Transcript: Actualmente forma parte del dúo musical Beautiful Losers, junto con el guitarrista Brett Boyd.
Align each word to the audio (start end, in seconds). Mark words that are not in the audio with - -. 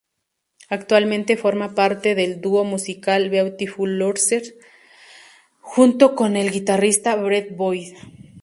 Actualmente 0.67 1.37
forma 1.37 1.75
parte 1.75 2.15
del 2.15 2.41
dúo 2.41 2.63
musical 2.63 3.29
Beautiful 3.29 3.99
Losers, 3.99 4.55
junto 5.59 6.15
con 6.15 6.35
el 6.35 6.49
guitarrista 6.49 7.15
Brett 7.15 7.55
Boyd. 7.55 7.93